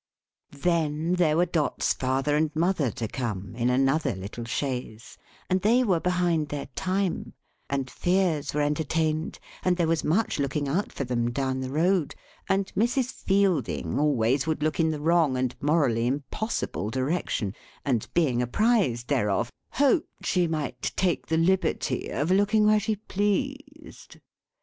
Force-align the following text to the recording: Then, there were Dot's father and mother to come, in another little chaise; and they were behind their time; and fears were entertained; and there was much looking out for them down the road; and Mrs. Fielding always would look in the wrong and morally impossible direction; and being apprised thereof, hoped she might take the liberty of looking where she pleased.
Then, 0.57 1.13
there 1.13 1.37
were 1.37 1.45
Dot's 1.45 1.93
father 1.93 2.35
and 2.35 2.49
mother 2.55 2.89
to 2.89 3.07
come, 3.07 3.53
in 3.55 3.69
another 3.69 4.15
little 4.15 4.45
chaise; 4.45 5.15
and 5.47 5.61
they 5.61 5.83
were 5.83 5.99
behind 5.99 6.49
their 6.49 6.65
time; 6.73 7.33
and 7.69 7.87
fears 7.87 8.55
were 8.55 8.63
entertained; 8.63 9.37
and 9.63 9.77
there 9.77 9.85
was 9.87 10.03
much 10.03 10.39
looking 10.39 10.67
out 10.67 10.91
for 10.91 11.03
them 11.03 11.29
down 11.29 11.59
the 11.59 11.69
road; 11.69 12.15
and 12.49 12.73
Mrs. 12.75 13.13
Fielding 13.13 13.99
always 13.99 14.47
would 14.47 14.63
look 14.63 14.79
in 14.79 14.89
the 14.89 14.99
wrong 14.99 15.37
and 15.37 15.55
morally 15.61 16.07
impossible 16.07 16.89
direction; 16.89 17.53
and 17.85 18.07
being 18.15 18.41
apprised 18.41 19.07
thereof, 19.07 19.51
hoped 19.73 20.25
she 20.25 20.47
might 20.47 20.93
take 20.95 21.27
the 21.27 21.37
liberty 21.37 22.07
of 22.09 22.31
looking 22.31 22.65
where 22.65 22.79
she 22.79 22.95
pleased. 22.95 24.17